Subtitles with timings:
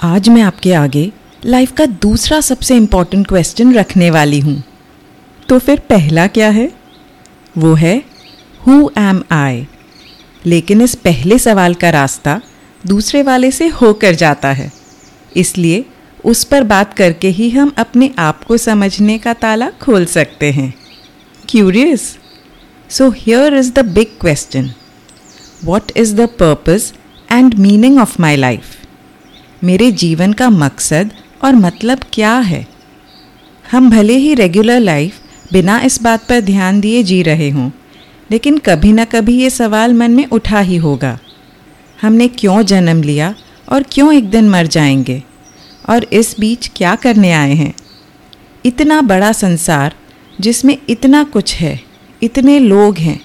[0.00, 1.10] आज मैं आपके आगे
[1.44, 4.62] लाइफ का दूसरा सबसे इंपॉर्टेंट क्वेश्चन रखने वाली हूँ।
[5.48, 6.70] तो फिर पहला क्या है?
[7.58, 7.96] वो है
[8.66, 9.66] हु एम आई
[10.46, 12.40] लेकिन इस पहले सवाल का रास्ता
[12.86, 14.70] दूसरे वाले से होकर जाता है।
[15.36, 15.84] इसलिए
[16.24, 20.72] उस पर बात करके ही हम अपने आप को समझने का ताला खोल सकते हैं।
[21.48, 22.16] Curious
[22.90, 24.70] so here is the big question
[25.64, 26.92] what is the purpose
[27.32, 28.76] and meaning of my life
[29.64, 31.10] मेरे जीवन का मकसद
[31.44, 32.66] और मतलब क्या है?
[33.72, 35.20] हम भले ही रेगुलर लाइफ
[35.52, 37.70] बिना इस बात पर ध्यान दिए जी रहे हों,
[38.30, 41.18] लेकिन कभी ना कभी ये सवाल मन में उठा ही होगा।
[42.02, 43.34] हमने क्यों जन्म लिया
[43.68, 45.22] और क्यों एक दिन मर जाएँगे?
[45.88, 47.74] और इस बीच क्या करने आए हैं?
[48.66, 49.94] इतना बड़ा संसार,
[50.40, 51.80] जिसमें इतना कुछ है,
[52.22, 53.20] इतने लोग हैं,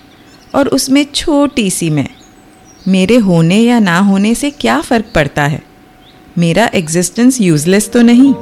[0.56, 2.10] और उसमें छोटी सी मैं,
[2.88, 5.73] मेरे होने या ना होने से क्या फ़र्क पड़ता है?
[6.38, 8.34] मेरा एग्जिस्टेंस यूजलेस तो नहीं।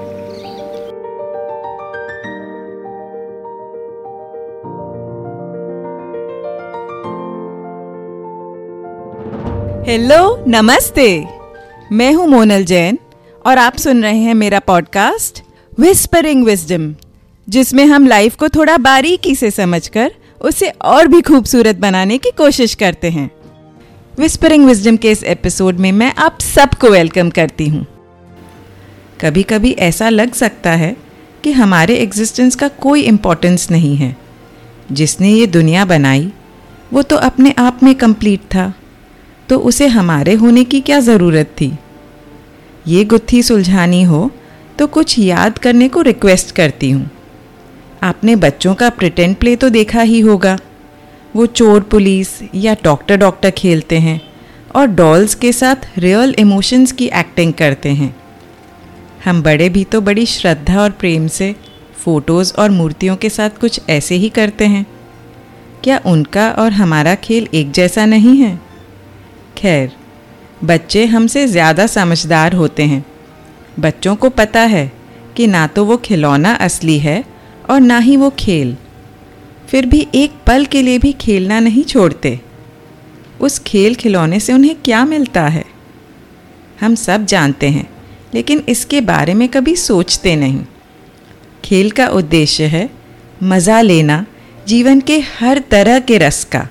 [9.88, 11.08] हेलो नमस्ते।
[11.92, 13.00] मैं हूँ मोनल जैन
[13.46, 15.44] और आप सुन रहे हैं मेरा पॉडकास्ट
[15.80, 16.96] विस्परिंग विजडम
[17.50, 22.76] जिसमें हम लाइफ को थोड़ा बारीकी से समझकर उसे और भी खूबसूरत बनाने की कोशिश
[22.76, 23.32] करते हैं।
[24.22, 27.86] विस्परिंग विजडम के इस एपिसोड में मैं आप सबको वेलकम करती हूँ।
[29.22, 30.96] कभी कभी ऐसा लग सकता है
[31.44, 34.16] कि हमारे एग्जिस्टेंस का कोई इम्पोर्टेंस नहीं है।
[34.92, 36.32] जिसने ये दुनिया बनाई,
[36.94, 38.74] वो तो अपने आप में कंप्लीट था
[39.50, 41.72] तो उसे हमारे होने की क्या ज़रूरत थी?
[42.88, 44.30] ये गुत्थी सुलझानी हो
[44.80, 47.10] तो कुछ याद करने को रिक्वेस्ट करती हूँ।
[48.04, 50.58] आपने बच्चों का प्रिटेंड प्ले तो देखा ही होगा।
[51.36, 54.20] वो चोर पुलिस या डॉक्टर डॉक्टर खेलते हैं
[54.76, 58.16] और डॉल्स के साथ रियल इमोशंस की एक्टिंग करते हैं।
[59.26, 61.54] हम बड़े भी तो बड़ी श्रद्धा और प्रेम से
[61.96, 64.86] फ़ोटोज़ और मूर्तियों के साथ कुछ ऐसे ही करते हैं।
[65.84, 68.60] क्या उनका और हमारा खेल एक जैसा नहीं है?
[69.58, 69.92] खैर,
[70.64, 73.04] बच्चे हमसे ज़्यादा समझदार होते हैं।
[73.80, 74.92] बच्चों को पता है
[75.38, 77.24] कि ना तो वो खिलौना असली है
[77.70, 78.76] और ना ही वो खेल।
[79.72, 82.40] फिर भी एक पल के लिए भी खेलना नहीं छोड़ते।
[83.42, 85.64] उस खेल खिलौने से उन्हें क्या मिलता है?
[86.82, 87.88] हम सब जानते हैं,
[88.34, 90.64] लेकिन इसके बारे में कभी सोचते नहीं।
[91.64, 92.90] खेल का उद्देश्य है
[93.44, 94.26] मज़ा लेना,
[94.68, 96.68] जीवन के हर तरह के रस का।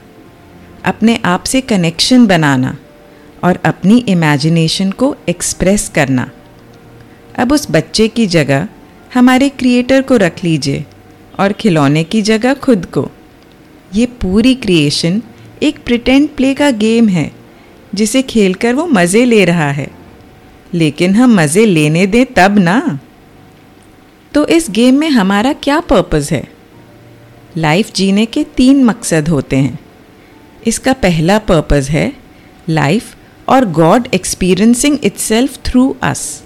[0.84, 2.76] अपने आप से कनेक्शन बनाना
[3.44, 6.30] और अपनी इमेजिनेशन को एक्सप्रेस करना।
[7.38, 8.68] अब उस बच्चे की जगह
[9.14, 10.84] हमारे क्रिएटर को रख लीजिए।
[11.40, 13.10] और खिलौने की जगह खुद को।
[13.94, 15.22] ये पूरी क्रिएशन
[15.62, 17.32] एक प्रिटेंड प्ले का गेम है,
[17.94, 19.90] जिसे खेलकर वो मज़े ले रहा है।
[20.74, 22.98] लेकिन हम मज़े लेने दें तब ना।
[24.34, 26.48] तो इस गेम में हमारा क्या पर्पज़ है?
[27.56, 29.78] लाइफ जीने के तीन मकसद होते हैं।
[30.66, 32.12] इसका पहला पर्पज़ है
[32.68, 33.16] लाइफ
[33.48, 36.42] और God experiencing itself through us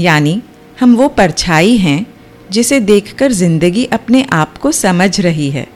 [0.00, 0.42] यानी
[0.80, 2.06] हम वो परछाई हैं
[2.50, 5.66] जिसे देखकर ज़िंदगी अपने आप को समझ रही है।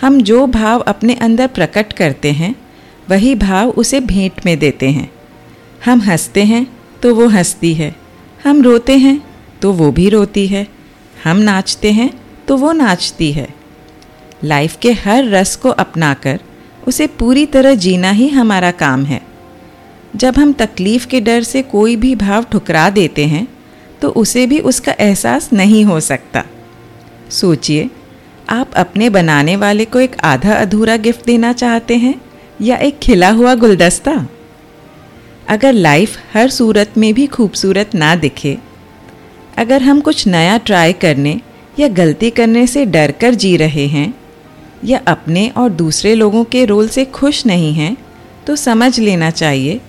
[0.00, 2.54] हम जो भाव अपने अंदर प्रकट करते हैं,
[3.10, 5.10] वही भाव उसे भेंट में देते हैं।
[5.84, 6.66] हम हँसते हैं
[7.02, 7.94] तो वो हंसती है।
[8.44, 9.20] हम रोते हैं
[9.62, 10.66] तो वो भी रोती है।
[11.24, 12.10] हम नाचते हैं
[12.48, 13.48] तो वो नाचती है।
[14.44, 16.40] लाइफ के हर रस को अपनाकर
[16.88, 19.20] उसे पूरी तरह जीना ही हमारा काम है।
[20.16, 23.46] जब हम तकलीफ़ के डर से कोई भी भाव ठुकरा देते हैं
[24.02, 26.44] तो उसे भी उसका एहसास नहीं हो सकता।
[27.30, 27.88] सोचिए,
[28.48, 32.14] आप अपने बनाने वाले को एक आधा अधूरा गिफ्ट देना चाहते हैं
[32.60, 34.14] या एक खिला हुआ गुलदस्ता?
[35.48, 38.56] अगर लाइफ हर सूरत में भी खूबसूरत ना दिखे,
[39.58, 41.40] अगर हम कुछ नया ट्राई करने
[41.78, 44.14] या गलती करने से डर कर जी रहे हैं,
[44.84, 47.96] या अपने और दूसरे लोगों के रोल से खुश नहीं हैं
[48.46, 49.80] तो समझ लेना चाहिए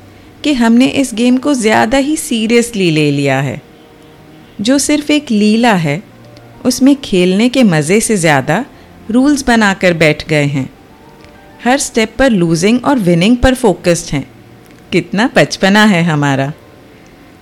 [0.43, 3.61] कि हमने इस गेम को ज़्यादा ही सीरियसली ले लिया है।
[4.61, 6.01] जो सिर्फ़ एक लीला है,
[6.65, 8.63] उसमें खेलने के मज़े से ज़्यादा
[9.11, 10.69] रूल्स बनाकर बैठ गए हैं।
[11.63, 14.25] हर स्टेप पर लूजिंग और विनिंग पर फोकस्ड हैं।
[14.91, 16.51] कितना बचपना है हमारा।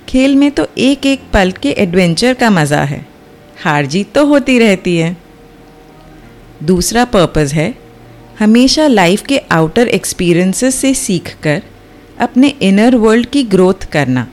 [0.10, 3.06] खेल में तो एक एक पल के एडवेंचर का मज़ा है।
[3.64, 5.16] हार जीत तो होती रहती है।
[6.64, 7.74] दूसरा पर्पज़ है,
[8.40, 11.62] हमेशा लाइफ के आउटर एक्सपीरियंसेस से सीखकर
[12.20, 14.28] अपने इनर वर्ल्ड की ग्रोथ करना।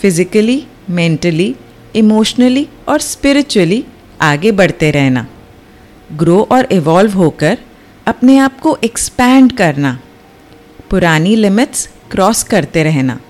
[0.00, 1.54] फिज़िकली मेंटली
[1.94, 3.84] इमोशनली और स्पिरिचुअली
[4.20, 5.26] आगे बढ़ते रहना।
[6.12, 7.58] ग्रो और इवॉल्व होकर
[8.06, 9.98] अपने आप को एक्सपैंड करना।
[10.90, 13.20] पुरानी लिमिट्स क्रॉस करते रहना।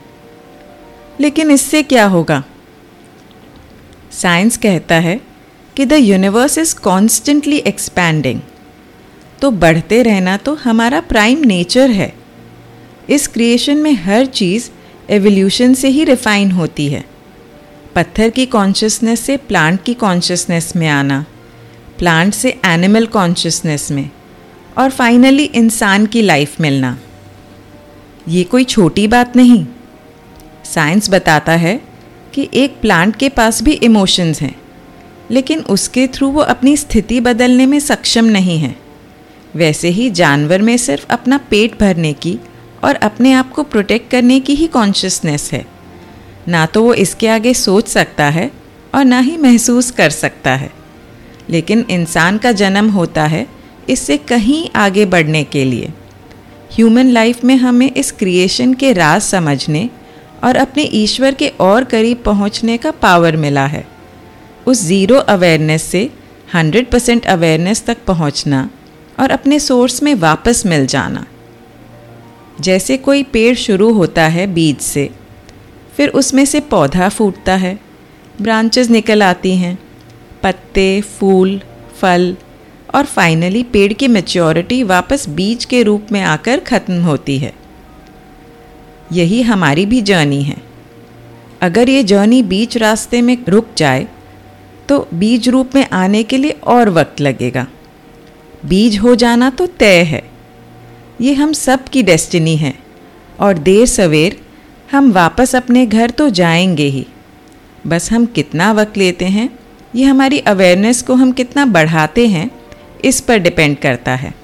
[1.20, 2.43] लेकिन इससे क्या होगा?
[4.12, 5.20] साइंस कहता है
[5.76, 8.41] कि the universe is constantly expanding
[9.41, 12.12] तो बढ़ते रहना तो हमारा प्राइम नेचर है।
[13.09, 14.70] इस क्रिएशन में हर चीज़
[15.11, 17.05] एवोल्यूशन से ही रिफाइन होती है।
[17.94, 21.25] पत्थर की कॉन्शियसनेस से प्लांट की कॉन्शियसनेस में आना
[21.99, 24.11] प्लांट से एनिमल कॉन्शियसनेस में,
[24.79, 26.99] और फाइनली इंसान की लाइफ मिलना।
[28.29, 29.67] ये कोई छोटी बात नहीं।
[30.65, 31.81] साइंस बताता है
[32.35, 34.55] कि एक प्लांट के पास भी इमोशंस हैं,
[35.31, 38.75] लेकिन उसके थ्रू वो अपनी स्थिति बदलने में सक्षम नहीं है।
[39.55, 42.38] वैसे ही जानवर में सिर्फ़ अपना पेट भरने की
[42.85, 45.65] और अपने आप को प्रोटेक्ट करने की ही कॉन्शियसनेस है।
[46.49, 48.50] ना तो वो इसके आगे सोच सकता है
[48.94, 50.71] और ना ही महसूस कर सकता है।
[51.50, 53.47] लेकिन इंसान का जन्म होता है
[53.91, 55.93] इससे कहीं आगे बढ़ने के लिए।
[56.73, 59.89] ह्यूमन लाइफ में हमें इस क्रिएशन के राज समझने
[60.44, 63.85] और अपने ईश्वर के और करीब पहुँचने का पावर मिला है।
[64.67, 66.09] उस ज़ीरो अवेयरनेस से
[66.55, 68.69] हंड्रेड परसेंट अवेयरनेस तक पहुँचना
[69.21, 71.27] और अपने सोर्स में वापस मिल जाना।
[72.61, 75.09] जैसे कोई पेड़ शुरू होता है बीज से
[75.97, 77.79] फिर उसमें से पौधा फूटता है।
[78.41, 79.79] ब्रांचेस निकल आती हैं।
[80.43, 81.61] पत्ते, फूल,
[82.00, 82.37] फल
[82.94, 87.53] और फाइनली पेड़ की मेच्योरिटी वापस बीज के रूप में आकर ख़त्म होती है।
[89.12, 90.56] यही हमारी भी जर्नी है।
[91.62, 94.06] अगर ये जर्नी बीच रास्ते में रुक जाए
[94.88, 97.67] तो बीज रूप में आने के लिए और वक्त लगेगा।
[98.67, 100.23] बीज हो जाना तो तय है।
[101.21, 102.75] ये हम सब की डेस्टिनी है
[103.41, 104.41] और देर सवेर
[104.93, 107.06] हम वापस अपने घर तो जाएँगे ही।
[107.87, 109.59] बस हम कितना वक्त लेते हैं?
[109.94, 112.50] ये हमारी अवेयरनेस को हम कितना बढ़ाते हैं?
[113.05, 114.35] इस पर डिपेंड करता है।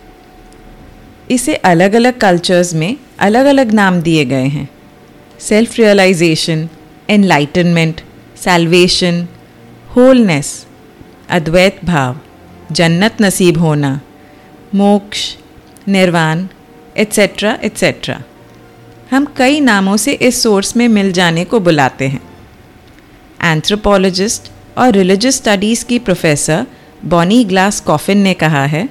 [1.30, 4.68] इसे अलग अलग कल्चर्स में अलग अलग नाम दिए गए हैं।
[5.40, 6.68] Self realization
[7.10, 8.00] enlightenment
[8.36, 9.28] salvation
[9.96, 10.66] wholeness
[11.30, 12.16] अद्वैत भाव,
[12.72, 14.00] जन्नत नसीब होना,
[14.74, 15.36] मोक्ष,
[15.88, 16.46] निर्वाण
[16.96, 18.22] एट्सेट्रा एट्सेट्रा
[19.10, 22.20] हम कई नामों से इस सोर्स में मिल जाने को बुलाते हैं।
[23.42, 26.66] एंथ्रोपोलॉजिस्ट और रिलीजियस स्टडीज़ की प्रोफेसर
[27.04, 28.84] बॉनी ग्लास कॉफिन ने कहा है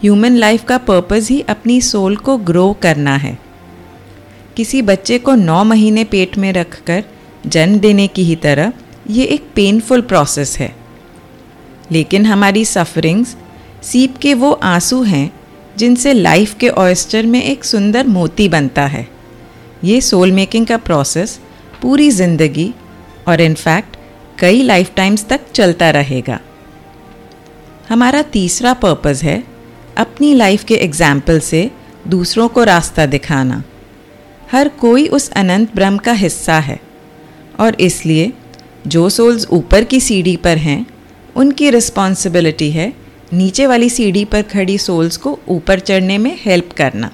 [0.00, 3.38] ह्यूमन लाइफ का पर्पज़ ही अपनी सोल को ग्रो करना है।
[4.56, 7.04] किसी बच्चे को नौ महीने पेट में रखकर
[7.46, 8.72] जन्म देने की ही तरह
[9.10, 10.76] ये एक पेनफुल प्रोसेस है।
[11.92, 13.36] लेकिन हमारी सफरिंग्स
[13.82, 15.32] सीप के वो आँसू हैं
[15.76, 19.15] जिनसे लाइफ के ऑयस्टर में एक सुंदर मोती बनता है।
[19.84, 21.38] ये सोल मेकिंग का प्रोसेस
[21.82, 22.72] पूरी ज़िंदगी
[23.28, 23.96] और इनफैक्ट
[24.38, 26.38] कई लाइफ टाइम्स तक चलता रहेगा।
[27.88, 29.42] हमारा तीसरा पर्पज़ है
[29.96, 31.70] अपनी लाइफ के एग्ज़ाम्पल से
[32.08, 33.62] दूसरों को रास्ता दिखाना।
[34.52, 36.80] हर कोई उस अनंत ब्रह्म का हिस्सा है
[37.60, 38.32] और इसलिए
[38.86, 40.86] जो सोल्स ऊपर की सीढ़ी पर हैं,
[41.36, 42.92] उनकी रिस्पॉन्सिबिलिटी है
[43.32, 47.10] नीचे वाली सीढ़ी पर खड़ी सोल्स को ऊपर चढ़ने में हेल्प करना।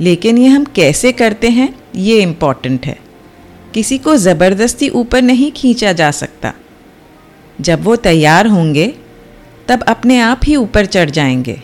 [0.00, 2.98] लेकिन ये हम कैसे करते हैं, ये इंपॉर्टेंट है।
[3.74, 6.52] किसी को ज़बरदस्ती ऊपर नहीं खींचा जा सकता।
[7.60, 8.94] जब वो तैयार होंगे,
[9.68, 11.62] तब अपने आप ही ऊपर चढ़ जाएँगे।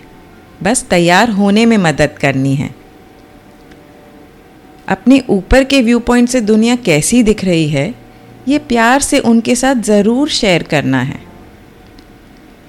[0.63, 2.75] बस तैयार होने में मदद करनी है।
[4.89, 7.95] अपने ऊपर के व्यू पॉइंट से दुनिया कैसी दिख रही है,
[8.49, 11.21] ये प्यार से उनके साथ ज़रूर शेयर करना है।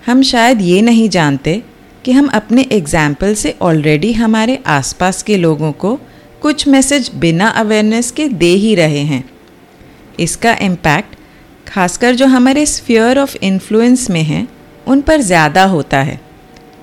[0.05, 1.63] हम शायद ये नहीं जानते
[2.05, 5.99] कि हम अपने एग्ज़ाम्पल से ऑलरेडी हमारे आसपास के लोगों को
[6.41, 9.23] कुछ मैसेज बिना अवेयरनेस के दे ही रहे हैं।
[10.19, 11.15] इसका इम्पैक्ट
[11.67, 14.47] खासकर जो हमारे स्फीयर ऑफ़ इन्फ्लुएंस में हैं,
[14.87, 16.19] उन पर ज़्यादा होता है।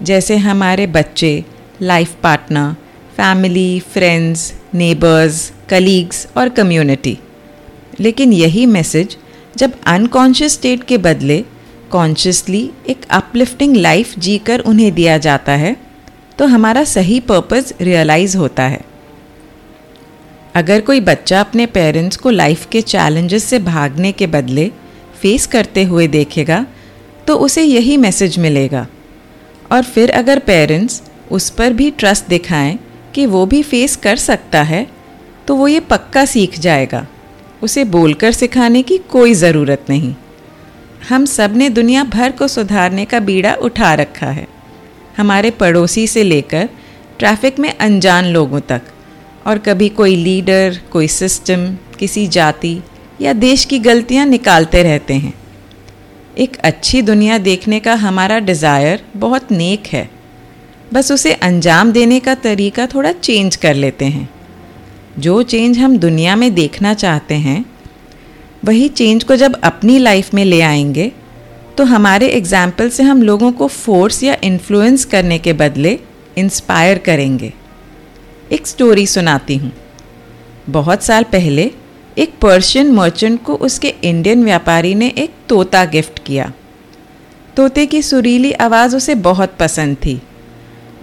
[0.03, 1.45] जैसे हमारे बच्चे
[1.83, 2.75] life partner
[3.17, 7.19] family friends neighbours colleagues और कम्युनिटी
[8.01, 9.17] लेकिन यही मैसेज
[9.57, 11.45] जब अनकॉन्शियस स्टेट के बदले
[11.91, 15.77] कॉन्शियसली एक अपलिफ्टिंग लाइफ जीकर उन्हें दिया जाता है
[16.39, 18.81] तो हमारा सही पर्पज़ रियलाइज़ होता है।
[20.55, 24.71] अगर कोई बच्चा अपने पेरेंट्स को लाइफ के चैलेंजेस से भागने के बदले
[25.23, 26.65] फेस करते हुए देखेगा
[27.27, 28.87] तो उसे यही मैसेज मिलेगा।
[29.73, 32.79] और फिर अगर पेरेंट्स उस पर भी ट्रस्ट दिखाएँ
[33.15, 34.87] कि वो भी फेस कर सकता है
[35.47, 37.07] तो वो ये पक्का सीख जाएगा।
[37.63, 40.15] उसे बोलकर सिखाने की कोई ज़रूरत नहीं।
[41.09, 44.47] हम सबने दुनिया भर को सुधारने का बीड़ा उठा रखा है।
[45.17, 46.69] हमारे पड़ोसी से लेकर
[47.19, 48.83] ट्रैफ़िक में अनजान लोगों तक,
[49.47, 51.67] और कभी कोई लीडर, कोई सिस्टम,
[51.99, 52.81] किसी जाति
[53.21, 55.33] या देश की गलतियाँ निकालते रहते हैं।
[56.39, 60.09] एक अच्छी दुनिया देखने का हमारा डिज़ायर बहुत नेक है।
[60.93, 64.29] बस उसे अंजाम देने का तरीका थोड़ा चेंज कर लेते हैं।
[65.19, 67.65] जो चेंज हम दुनिया में देखना चाहते हैं
[68.63, 71.13] वही चेंज को जब अपनी लाइफ में ले आएँगे
[71.77, 75.99] तो हमारे एग्ज़ाम्पल से हम लोगों को फोर्स या इन्फ्लुएंस करने के बदले
[76.39, 77.53] इंस्पायर करेंगे।
[78.53, 79.73] एक स्टोरी सुनाती हूँ।
[80.69, 81.71] बहुत साल पहले,
[82.19, 86.53] एक पर्शियन मर्चेंट को उसके इंडियन व्यापारी ने एक तोता गिफ्ट किया।
[87.57, 90.21] तोते की सुरीली आवाज़ उसे बहुत पसंद थी।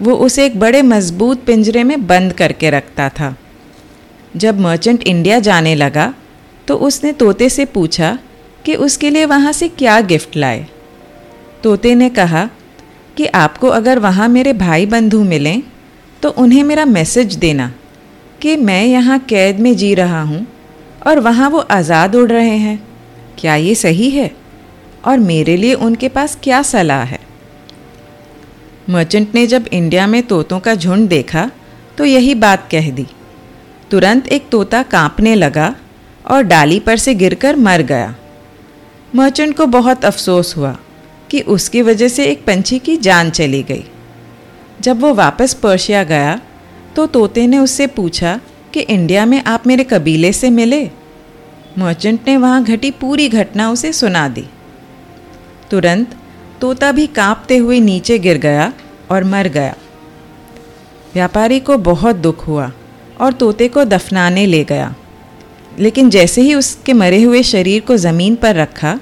[0.01, 3.35] वो उसे एक बड़े मज़बूत पिंजरे में बंद करके रखता था।
[4.35, 6.13] जब मर्चेंट इंडिया जाने लगा
[6.67, 8.17] तो उसने तोते से पूछा
[8.65, 10.65] कि उसके लिए वहाँ से क्या गिफ्ट लाए।
[11.63, 12.49] तोते ने कहा
[13.17, 15.61] कि आपको अगर वहाँ मेरे भाई बंधु मिलें
[16.23, 17.71] तो उन्हें मेरा मैसेज देना
[18.41, 20.45] कि मैं यहाँ कैद में जी रहा हूँ
[21.07, 22.81] और वहाँ वो आज़ाद उड़ रहे हैं।
[23.39, 24.31] क्या ये सही है?
[25.05, 27.19] और मेरे लिए उनके पास क्या सलाह है?
[28.89, 31.49] मर्चेंट ने जब इंडिया में तोतों का झुंड देखा
[31.97, 33.05] तो यही बात कह दी।
[33.91, 35.73] तुरंत एक तोता कांपने लगा
[36.27, 38.15] और डाली पर से गिरकर मर गया।
[39.15, 40.75] मर्चेंट को बहुत अफसोस हुआ
[41.29, 43.83] कि उसकी वजह से एक पंछी की जान चली गई।
[44.81, 46.39] जब वो वापस पर्शिया गया
[46.95, 48.39] तो तोते ने उससे पूछा
[48.73, 50.89] कि, इंडिया में आप मेरे कबीले से मिले?
[51.77, 54.45] मर्चेंट ने वहाँ घटी पूरी घटना उसे सुना दी।
[55.71, 56.15] तुरंत
[56.61, 58.73] तोता भी कांपते हुए नीचे गिर गया
[59.11, 59.75] और मर गया।
[61.13, 62.71] व्यापारी को बहुत दुख हुआ
[63.21, 64.95] और तोते को दफनाने ले गया।
[65.79, 68.99] लेकिन जैसे ही उसके मरे हुए शरीर को ज़मीन पर रखा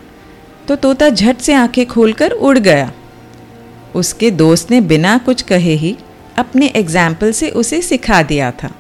[0.68, 2.92] तो तोता झट से आँखें खोलकर उड़ गया।
[3.96, 5.96] उसके दोस्त ने बिना कुछ कहे ही
[6.38, 8.72] अपने एग्ज़ाम्पल से उसे सिखा दिया था,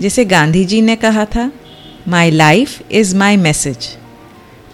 [0.00, 1.50] जिसे गांधी जी ने कहा था
[2.08, 3.88] my life is my message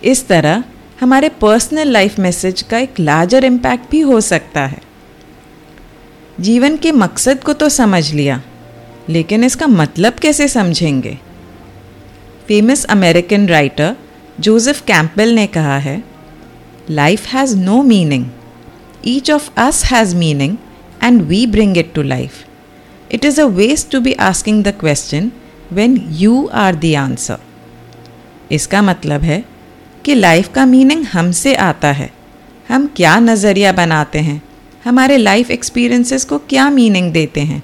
[0.05, 0.65] इस तरह
[1.01, 4.81] हमारे पर्सनल लाइफ मैसेज का एक लार्जर इम्पैक्ट भी हो सकता है।
[6.41, 8.41] जीवन के मकसद को तो समझ लिया,
[9.09, 11.19] लेकिन इसका मतलब कैसे समझेंगे?
[12.49, 13.97] Famous American writer
[14.41, 16.05] Joseph Campbell ने कहा है
[16.91, 18.27] life has no meaning
[19.07, 20.57] each of us has meaning
[21.03, 22.33] and we bring it to life
[23.13, 25.33] it is a waste to be asking the question
[25.73, 27.39] when you are the answer
[28.53, 29.45] इसका मतलब है
[30.05, 32.11] कि life का meaning हमसे आता है।
[32.69, 34.43] हम क्या नज़रिया बनाते हैं?
[34.85, 37.63] हमारे लाइफ एक्सपीरियंसेस को क्या मीनिंग देते हैं?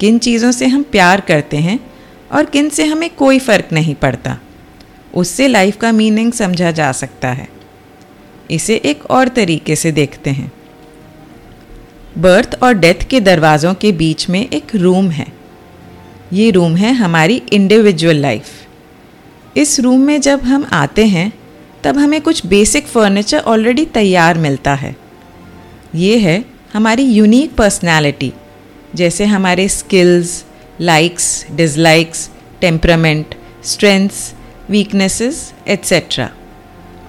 [0.00, 1.87] किन चीज़ों से हम प्यार करते हैं?
[2.32, 4.38] और किन से हमें कोई फ़र्क नहीं पड़ता।
[5.14, 7.48] उससे लाइफ का मीनिंग समझा जा सकता है।
[8.50, 10.52] इसे एक और तरीके से देखते हैं।
[12.18, 15.26] बर्थ और डेथ के दरवाज़ों के बीच में एक रूम है।
[16.32, 18.44] ये रूम है हमारी इंडिविजुअल लाइफ
[19.56, 21.32] इस रूम में जब हम आते हैं,
[21.84, 24.96] तब हमें कुछ बेसिक फर्नीचर ऑलरेडी तैयार मिलता है।
[25.94, 28.32] ये है हमारी यूनिक पर्सनालिटी
[28.94, 30.44] जैसे हमारे skills
[30.80, 32.30] likes dislikes
[32.60, 34.34] temperament strengths
[34.70, 36.30] weaknesses etcetera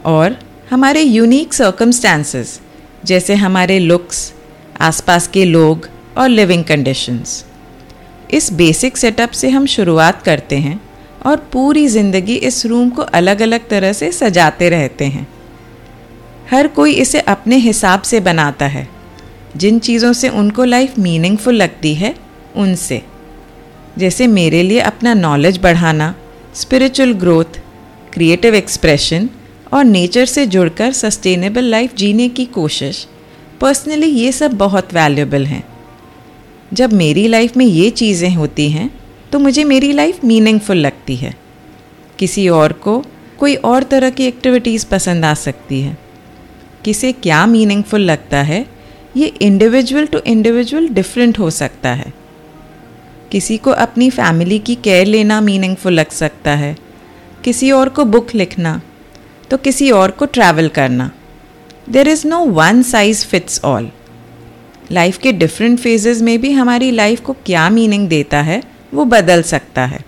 [0.05, 2.61] और हमारे यूनिक सर्कमस्टांसेस
[3.05, 4.33] जैसे हमारे लुक्स
[4.81, 7.45] आसपास के लोग और लिविंग कंडीशंस
[8.33, 10.81] इस बेसिक सेटअप से हम शुरुआत करते हैं
[11.25, 15.27] और पूरी ज़िंदगी इस रूम को अलग अलग तरह से सजाते रहते हैं।
[16.51, 18.87] हर कोई इसे अपने हिसाब से बनाता है।
[19.57, 22.15] जिन चीज़ों से उनको लाइफ मीनिंगफुल लगती है,
[22.55, 23.01] उनसे।
[23.99, 26.13] जैसे मेरे लिए अपना नॉलेज बढ़ाना
[26.55, 27.59] स्पिरिचुअल ग्रोथ
[28.13, 29.29] क्रिएटिव एक्सप्रेशन
[29.73, 33.07] और नेचर से जुड़कर सस्टेनेबल लाइफ जीने की कोशिश
[33.61, 35.63] पर्सनली ये सब बहुत वैल्यूबल हैं।
[36.73, 38.89] जब मेरी लाइफ में ये चीज़ें होती हैं
[39.31, 41.33] तो मुझे मेरी लाइफ मीनिंगफुल लगती है।
[42.19, 43.03] किसी और को
[43.39, 45.97] कोई और तरह की एक्टिविटीज़ पसंद आ सकती है।
[46.85, 48.65] किसे क्या मीनिंगफुल लगता है,
[49.17, 52.13] ये इंडिविजुअल टू इंडिविजुअल डिफरेंट हो सकता है।
[53.31, 56.75] किसी को अपनी फैमिली की केयर लेना मीनिंगफुल लग सकता है।
[57.43, 58.81] किसी और को बुक लिखना
[59.51, 61.09] तो किसी और को ट्रैवल करना।
[61.89, 63.89] There is no one size fits all
[64.91, 68.61] life के डिफरेंट फेजेस में भी हमारी लाइफ को क्या मीनिंग देता है,
[68.93, 70.03] वो बदल सकता है।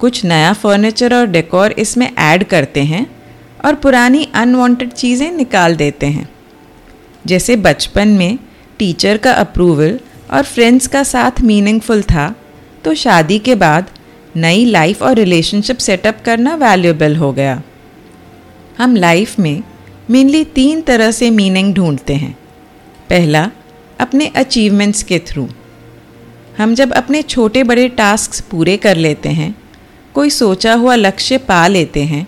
[0.00, 3.06] कुछ नया फर्नीचर और डेकोर इसमें ऐड करते हैं
[3.64, 6.28] और पुरानी अनवांटेड चीज़ें निकाल देते हैं।
[7.24, 8.38] जैसे बचपन में
[8.78, 9.98] टीचर का अप्रूवल
[10.34, 12.34] और फ्रेंड्स का साथ मीनिंगफुल था
[12.84, 13.90] तो शादी के बाद
[14.36, 17.62] नई लाइफ और रिलेशनशिप सेटअप करना वैल्यूएबल हो गया।
[18.78, 19.62] हम लाइफ में
[20.10, 22.32] मेनली तीन तरह से मीनिंग ढूंढते हैं।
[23.10, 23.50] पहला,
[23.98, 25.48] अपने अचीवमेंट्स के थ्रू
[26.58, 29.54] हम जब अपने छोटे बड़े टास्क पूरे कर लेते हैं,
[30.14, 32.26] कोई सोचा हुआ लक्ष्य पा लेते हैं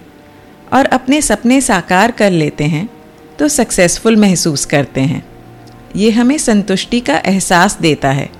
[0.72, 2.88] और अपने सपने साकार कर लेते हैं
[3.38, 5.24] तो सक्सेसफुल महसूस करते हैं।
[5.96, 8.30] ये हमें संतुष्टि का एहसास देता है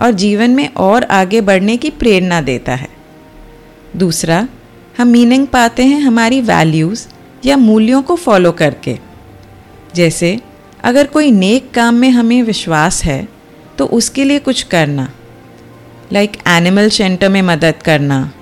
[0.00, 2.88] और जीवन में और आगे बढ़ने की प्रेरणा देता है।
[3.96, 4.48] दूसरा,
[4.98, 7.06] हम मीनिंग पाते हैं हमारी वैल्यूज़
[7.44, 8.98] या मूल्यों को फॉलो करके।
[9.94, 10.40] जैसे,
[10.84, 13.28] अगर कोई नेक काम में हमें विश्वास है
[13.78, 15.12] तो उसके लिए कुछ करना।
[16.12, 18.32] लाइक एनिमल शेल्टर में मदद करना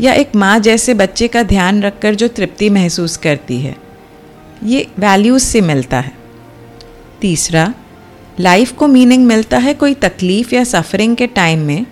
[0.00, 3.76] या एक माँ जैसे बच्चे का ध्यान रखकर जो तृप्ति महसूस करती है।
[4.64, 6.12] ये वैल्यूज़ से मिलता है।
[7.20, 7.74] तीसरा
[8.40, 11.86] लाइफ को मीनिंग मिलता है कोई तकलीफ़ या सफरिंग के टाइम में,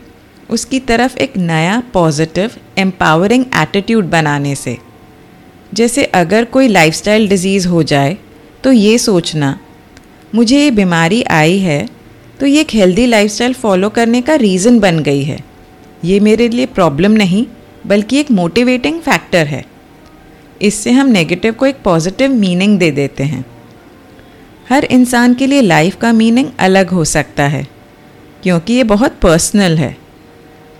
[0.50, 4.76] उसकी तरफ़ एक नया पॉजिटिव एम्पावरिंग एटीट्यूड बनाने से।
[5.74, 8.16] जैसे अगर कोई लाइफस्टाइल डिज़ीज़ हो जाए
[8.64, 9.58] तो ये सोचना,
[10.34, 11.86] मुझे ये बीमारी आई है
[12.40, 15.38] तो ये एक हेल्दी लाइफस्टाइल फॉलो करने का रीज़न बन गई है।
[16.04, 17.46] ये मेरे लिए प्रॉब्लम नहीं,
[17.86, 19.64] बल्कि एक मोटिवेटिंग फैक्टर है।
[20.62, 23.44] इससे हम नेगेटिव को एक पॉजिटिव मीनिंग दे देते हैं।
[24.70, 27.66] हर इंसान के लिए लाइफ का मीनिंग अलग हो सकता है,
[28.42, 29.96] क्योंकि ये बहुत पर्सनल है।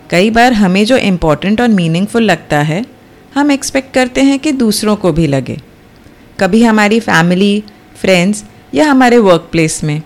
[0.09, 2.85] कई बार हमें जो इम्पोर्टेंट और मीनिंगफुल लगता है,
[3.35, 5.57] हम एक्सपेक्ट करते हैं कि दूसरों को भी लगे।
[6.39, 7.63] कभी हमारी फैमिली
[7.95, 8.43] फ्रेंड्स
[8.73, 10.01] या हमारे वर्क प्लेस में।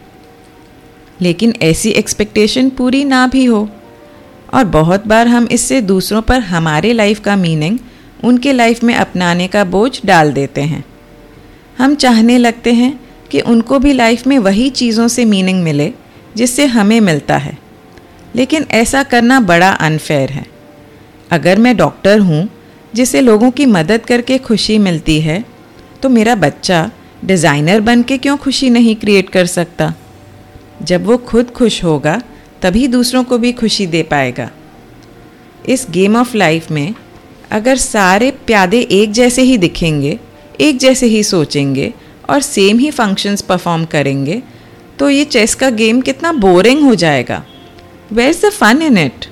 [1.21, 3.69] लेकिन ऐसी एक्सपेक्टेशन पूरी ना भी हो।
[4.53, 7.79] और बहुत बार हम इससे दूसरों पर हमारे लाइफ का मीनिंग
[8.23, 10.85] उनके लाइफ में अपनाने का बोझ डाल देते हैं।
[11.77, 12.99] हम चाहने लगते हैं
[13.35, 15.91] कि उनको भी लाइफ में वही चीज़ों से मीनिंग मिले,
[16.35, 17.57] जिससे हमें मिलता है।
[18.35, 20.45] लेकिन ऐसा करना बड़ा अनफेयर है।
[21.31, 22.47] अगर मैं डॉक्टर हूँ,
[22.95, 25.43] जिसे लोगों की मदद करके खुशी मिलती है
[26.01, 26.79] तो मेरा बच्चा
[27.25, 29.93] डिज़ाइनर बन के क्यों खुशी नहीं क्रिएट कर सकता?
[30.81, 32.21] जब वो खुद खुश होगा,
[32.61, 34.49] तभी दूसरों को भी खुशी दे पाएगा।
[35.69, 36.93] इस गेम ऑफ़ लाइफ में,
[37.51, 40.17] अगर सारे प्यादे एक जैसे ही दिखेंगे,
[40.61, 41.93] एक जैसे ही सोचेंगे
[42.29, 44.41] और सेम ही फ़ंक्शंस परफॉर्म करेंगे
[44.99, 47.43] तो ये चेस का गेम कितना बोरिंग हो जाएगा।
[48.11, 49.25] Where is the fun in it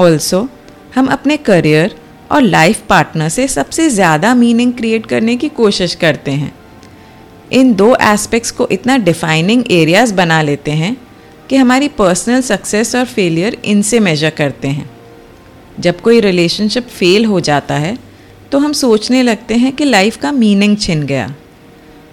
[0.00, 0.48] also
[0.94, 1.94] हम अपने करियर
[2.32, 6.52] और लाइफ पार्टनर से सबसे ज़्यादा मीनिंग क्रिएट करने की कोशिश करते हैं।
[7.52, 10.96] इन दो एस्पेक्ट्स को इतना डिफाइनिंग एरियाज़ बना लेते हैं
[11.48, 14.88] कि हमारी पर्सनल सक्सेस और फेलियर इनसे मेजर करते हैं।
[15.78, 17.96] जब कोई रिलेशनशिप फेल हो जाता है
[18.52, 21.34] तो हम सोचने लगते हैं कि लाइफ का मीनिंग छिन गया।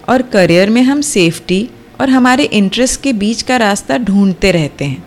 [0.09, 1.69] और करियर में हम सेफ्टी
[2.01, 5.03] और हमारे इंटरेस्ट के बीच का रास्ता ढूंढते रहते हैं।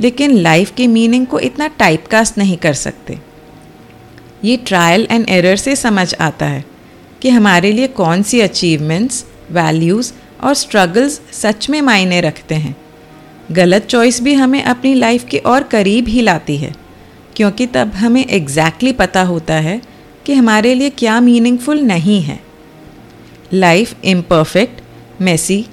[0.00, 3.18] लेकिन लाइफ के मीनिंग को इतना टाइपकास्ट नहीं कर सकते।
[4.44, 6.64] ये ट्रायल एंड एरर से समझ आता है
[7.22, 10.12] कि हमारे लिए कौन सी अचीवमेंट्स वैल्यूज़
[10.44, 12.76] और स्ट्रगल्स सच में मायने रखते हैं।
[13.52, 16.74] गलत चॉइस भी हमें अपनी लाइफ के और करीब ही लाती है,
[17.36, 19.82] क्योंकि तब हमें एग्जैक्टली exactly पता होता है
[20.26, 22.40] कि हमारे लिए क्या मीनिंगफुल नहीं है।
[23.52, 24.80] लाइफ इम्परफेक्ट,
[25.20, 25.66] मेसी,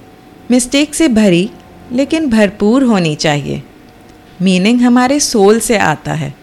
[0.51, 1.49] मिस्टेक से भरी,
[1.91, 3.61] लेकिन भरपूर होनी चाहिए।
[4.41, 6.33] मीनिंग हमारे सोल से आता है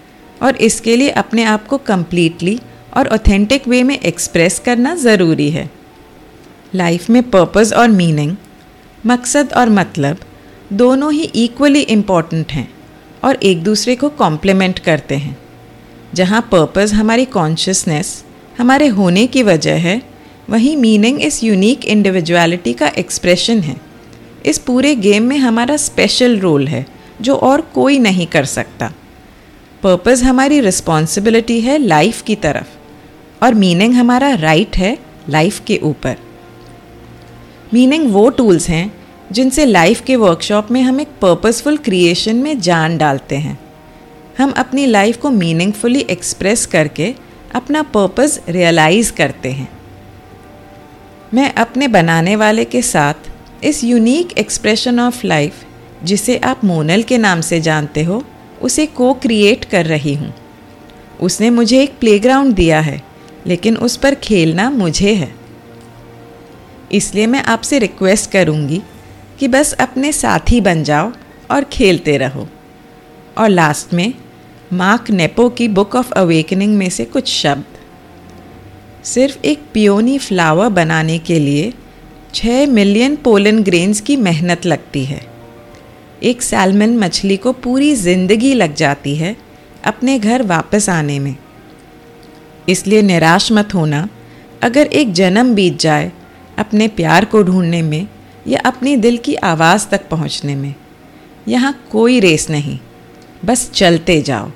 [0.43, 2.61] और इसके लिए अपने आप को कम्प्लीटली
[2.97, 5.71] और ऑथेंटिक वे में एक्सप्रेस करना ज़रूरी है।
[6.75, 8.37] लाइफ में पर्पस और मीनिंग,
[9.07, 10.19] मकसद और मतलब
[10.73, 12.69] दोनों ही इक्वली इंपॉर्टेंट हैं
[13.25, 15.37] और एक दूसरे को कॉम्प्लीमेंट करते हैं।
[16.15, 18.25] जहाँ पर्पस हमारी कॉन्शियसनेस
[18.59, 20.03] हमारे होने की वजह है
[20.51, 23.77] वहीं मीनिंग इस यूनिक इंडिविजुअलिटी का एक्सप्रेशन है।
[24.47, 26.87] इस पूरे गेम में हमारा स्पेशल रोल है,
[27.21, 28.93] जो और कोई नहीं कर सकता।
[29.83, 32.67] पर्पस हमारी रिस्पॉन्सिबिलिटी है लाइफ की तरफ़,
[33.45, 36.17] और मीनिंग हमारा राइट right है लाइफ के ऊपर।
[37.75, 38.93] मीनिंग वो टूल्स हैं,
[39.33, 43.61] जिनसे लाइफ के वर्कशॉप में हम एक पर्पसफुल क्रिएशन में जान डालते हैं।
[44.39, 47.15] हम अपनी लाइफ को मीनिंगफुली एक्सप्रेस करके
[47.55, 49.69] अपना पर्पस रियलाइज़ करते हैं।
[51.35, 53.15] मैं अपने बनाने वाले के साथ
[53.65, 55.55] इस यूनिक एक्सप्रेशन ऑफ़ लाइफ
[56.05, 58.25] जिसे आप मोनल के नाम से जानते हो,
[58.63, 60.35] उसे को क्रिएट कर रही हूँ।
[61.21, 63.03] उसने मुझे एक प्लेग्राउंड दिया है,
[63.47, 65.35] लेकिन उस पर खेलना मुझे है।
[66.93, 68.83] इसलिए मैं आपसे रिक्वेस्ट करूँगी
[69.39, 71.13] कि बस अपने साथी बन जाओ
[71.51, 72.49] और खेलते रहो।
[73.39, 74.15] और लास्ट में
[74.73, 77.74] मार्क नेपो की बुक ऑफ़ अवेकनिंग में से कुछ शब्द।
[79.05, 81.73] सिर्फ़ एक पियोनी फ्लावर बनाने के लिए
[82.35, 85.21] छः मिलियन पोलन ग्रेन्स की मेहनत लगती है।
[86.23, 89.37] एक सैलमन मछली को पूरी ज़िंदगी लग जाती है
[89.85, 91.35] अपने घर वापस आने में।
[92.69, 94.09] इसलिए निराश मत होना।
[94.63, 96.11] अगर एक जन्म बीत जाए
[96.59, 98.07] अपने प्यार को ढूँढने में
[98.49, 100.75] या अपनी दिल की आवाज़ तक पहुँचने में,
[101.49, 102.79] यहाँ कोई रेस नहीं।
[103.45, 104.51] बस चलते जाओ।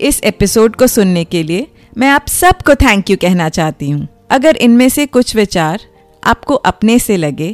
[0.00, 1.66] इस एपिसोड को सुनने के लिए
[1.96, 5.80] मैं आप सबको थैंक यू कहना चाहती हूँ। अगर इनमें से कुछ विचार
[6.22, 7.52] आपको अपने से लगे,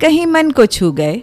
[0.00, 1.16] कहीं मन को छू गए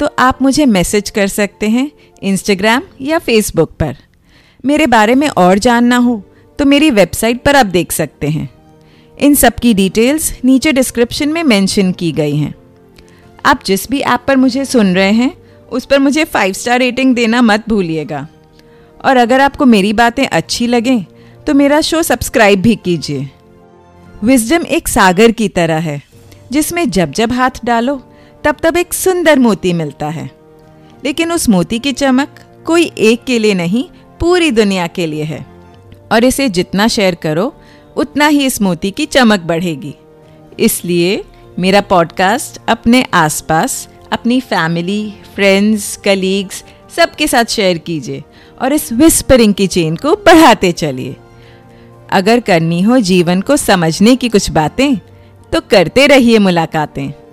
[0.00, 1.90] तो आप मुझे मैसेज कर सकते हैं
[2.22, 3.96] इंस्टाग्राम या फेसबुक पर।
[4.64, 6.22] मेरे बारे में और जानना हो
[6.58, 8.48] तो मेरी वेबसाइट पर आप देख सकते हैं।
[9.18, 12.54] इन सब की डिटेल्स नीचे डिस्क्रिप्शन में मेंशन की गई हैं।
[13.46, 15.32] आप जिस भी ऐप पर मुझे सुन रहे हैं,
[15.68, 18.26] उस पर मुझे फाइव स्टार रेटिंग देना मत भूलिएगा।
[19.04, 21.04] और अगर आपको मेरी बातें अच्छी लगें
[21.48, 23.30] तो मेरा शो सब्सक्राइब भी कीजिए।
[24.24, 26.02] विजडम एक सागर की तरह है,
[26.52, 28.02] जिसमें जब जब हाथ डालो,
[28.44, 30.30] तब तब एक सुंदर मोती मिलता है।
[31.04, 32.28] लेकिन उस मोती की चमक
[32.64, 33.84] कोई एक के लिए नहीं,
[34.20, 35.46] पूरी दुनिया के लिए है।
[36.12, 37.56] और इसे जितना शेयर करो,
[37.96, 39.94] उतना ही इस मोती की चमक बढ़ेगी।
[40.60, 41.24] इसलिए
[41.58, 46.64] मेरा पॉडकास्ट अपने आसपास, अपनी फैमिली फ्रेंड्स कलीग्स
[46.96, 48.24] सबके साथ शेयर कीजिए
[48.62, 51.16] और इस विस्परिंग की चेन को बढ़ाते चलिए।
[52.10, 54.96] अगर करनी हो जीवन को समझने की कुछ बातें
[55.52, 57.27] तो करते रहिए मुलाकातें।